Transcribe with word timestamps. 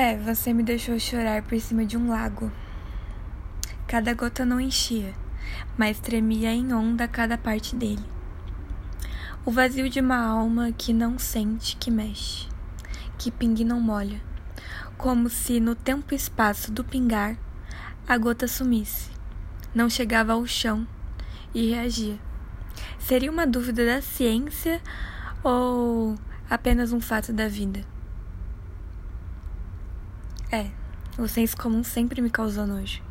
É, 0.00 0.16
você 0.16 0.52
me 0.52 0.62
deixou 0.62 0.96
chorar 1.00 1.42
por 1.42 1.58
cima 1.58 1.84
de 1.84 1.96
um 1.96 2.08
lago. 2.08 2.52
Cada 3.88 4.14
gota 4.14 4.44
não 4.44 4.60
enchia, 4.60 5.12
mas 5.76 5.98
tremia 5.98 6.52
em 6.52 6.72
onda 6.72 7.08
cada 7.08 7.36
parte 7.36 7.74
dele. 7.74 8.04
O 9.44 9.50
vazio 9.50 9.90
de 9.90 9.98
uma 9.98 10.24
alma 10.24 10.70
que 10.70 10.92
não 10.92 11.18
sente, 11.18 11.74
que 11.74 11.90
mexe, 11.90 12.46
que 13.18 13.28
pingue 13.28 13.64
não 13.64 13.80
molha, 13.80 14.20
como 14.96 15.28
se 15.28 15.58
no 15.58 15.74
tempo 15.74 16.14
e 16.14 16.16
espaço 16.16 16.70
do 16.70 16.84
pingar 16.84 17.36
a 18.06 18.16
gota 18.16 18.46
sumisse, 18.46 19.10
não 19.74 19.90
chegava 19.90 20.32
ao 20.32 20.46
chão 20.46 20.86
e 21.52 21.70
reagia. 21.70 22.20
Seria 23.00 23.32
uma 23.32 23.48
dúvida 23.48 23.84
da 23.84 24.00
ciência 24.00 24.80
ou 25.42 26.14
apenas 26.48 26.92
um 26.92 27.00
fato 27.00 27.32
da 27.32 27.48
vida? 27.48 27.97
É, 30.50 30.70
o 31.18 31.28
senso 31.28 31.54
comum 31.56 31.84
sempre 31.84 32.22
me 32.22 32.30
causou 32.30 32.66
nojo. 32.66 33.07